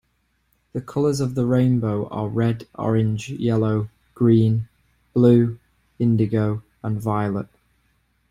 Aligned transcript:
The 0.73 0.81
colours 0.81 1.19
of 1.19 1.35
the 1.35 1.45
rainbow 1.45 2.07
are 2.09 2.27
red, 2.27 2.65
orange, 2.73 3.29
yellow, 3.29 3.89
green, 4.15 4.67
blue, 5.13 5.59
indigo, 5.99 6.63
and 6.81 6.99
violet. 6.99 7.45